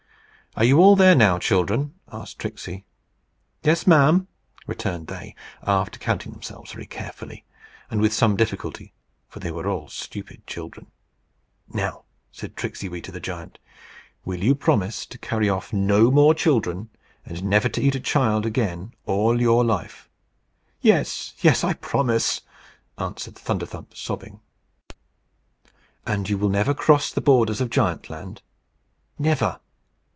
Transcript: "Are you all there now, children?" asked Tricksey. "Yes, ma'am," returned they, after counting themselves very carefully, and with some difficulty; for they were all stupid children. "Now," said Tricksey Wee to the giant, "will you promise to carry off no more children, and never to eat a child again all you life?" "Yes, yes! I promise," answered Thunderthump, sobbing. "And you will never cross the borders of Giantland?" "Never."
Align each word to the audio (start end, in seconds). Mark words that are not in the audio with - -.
"Are 0.53 0.65
you 0.65 0.79
all 0.81 0.97
there 0.97 1.15
now, 1.15 1.39
children?" 1.39 1.93
asked 2.11 2.37
Tricksey. 2.39 2.83
"Yes, 3.63 3.87
ma'am," 3.87 4.27
returned 4.67 5.07
they, 5.07 5.33
after 5.63 5.97
counting 5.97 6.33
themselves 6.33 6.73
very 6.73 6.85
carefully, 6.87 7.45
and 7.89 8.01
with 8.01 8.11
some 8.11 8.35
difficulty; 8.35 8.91
for 9.29 9.39
they 9.39 9.49
were 9.49 9.65
all 9.65 9.87
stupid 9.87 10.45
children. 10.45 10.87
"Now," 11.69 12.03
said 12.33 12.57
Tricksey 12.57 12.89
Wee 12.89 12.99
to 12.99 13.13
the 13.13 13.21
giant, 13.21 13.59
"will 14.25 14.43
you 14.43 14.53
promise 14.53 15.05
to 15.05 15.17
carry 15.17 15.47
off 15.49 15.71
no 15.71 16.11
more 16.11 16.33
children, 16.35 16.89
and 17.25 17.41
never 17.45 17.69
to 17.69 17.81
eat 17.81 17.95
a 17.95 18.01
child 18.01 18.45
again 18.45 18.93
all 19.05 19.39
you 19.39 19.63
life?" 19.63 20.09
"Yes, 20.81 21.33
yes! 21.39 21.63
I 21.63 21.75
promise," 21.75 22.41
answered 22.97 23.35
Thunderthump, 23.35 23.95
sobbing. 23.95 24.41
"And 26.05 26.27
you 26.29 26.37
will 26.37 26.49
never 26.49 26.73
cross 26.73 27.09
the 27.09 27.21
borders 27.21 27.61
of 27.61 27.69
Giantland?" 27.69 28.41
"Never." 29.17 29.61